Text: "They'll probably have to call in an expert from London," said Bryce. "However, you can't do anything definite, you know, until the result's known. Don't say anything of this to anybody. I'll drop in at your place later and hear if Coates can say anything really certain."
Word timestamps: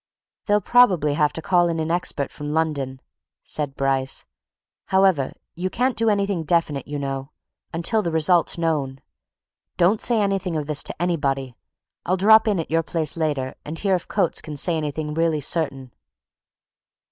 "They'll 0.47 0.61
probably 0.61 1.13
have 1.13 1.31
to 1.33 1.43
call 1.43 1.67
in 1.69 1.79
an 1.79 1.91
expert 1.91 2.31
from 2.31 2.49
London," 2.53 3.01
said 3.43 3.75
Bryce. 3.75 4.25
"However, 4.87 5.31
you 5.53 5.69
can't 5.69 5.95
do 5.95 6.09
anything 6.09 6.43
definite, 6.43 6.87
you 6.87 6.97
know, 6.97 7.29
until 7.71 8.01
the 8.01 8.09
result's 8.09 8.57
known. 8.57 9.01
Don't 9.77 10.01
say 10.01 10.19
anything 10.19 10.55
of 10.57 10.65
this 10.65 10.81
to 10.85 10.99
anybody. 10.99 11.55
I'll 12.03 12.17
drop 12.17 12.47
in 12.47 12.59
at 12.59 12.71
your 12.71 12.81
place 12.81 13.15
later 13.15 13.53
and 13.63 13.77
hear 13.77 13.93
if 13.93 14.07
Coates 14.07 14.41
can 14.41 14.57
say 14.57 14.75
anything 14.75 15.13
really 15.13 15.39
certain." 15.39 15.93